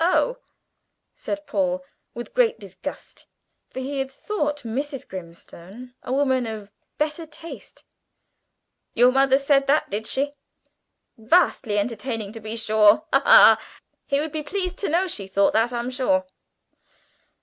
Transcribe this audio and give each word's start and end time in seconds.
"Oh!" 0.00 0.36
said 1.14 1.46
Paul, 1.46 1.82
with 2.12 2.34
great 2.34 2.60
disgust, 2.60 3.24
for 3.70 3.80
he 3.80 4.00
had 4.00 4.10
thought 4.10 4.64
Mrs. 4.64 5.08
Grimstone 5.08 5.94
a 6.02 6.12
woman 6.12 6.46
of 6.46 6.74
better 6.98 7.24
taste; 7.24 7.86
"your 8.92 9.10
mother 9.10 9.38
said 9.38 9.66
that, 9.68 9.88
did 9.88 10.06
she? 10.06 10.34
Vastly 11.16 11.78
entertaining 11.78 12.34
to 12.34 12.40
be 12.40 12.54
sure 12.54 13.06
ha, 13.14 13.22
ha! 13.24 13.62
He 14.04 14.20
would 14.20 14.32
be 14.32 14.42
pleased 14.42 14.76
to 14.80 14.90
know 14.90 15.08
she 15.08 15.26
thought 15.26 15.54
that, 15.54 15.72
I'm 15.72 15.88
sure." 15.88 16.26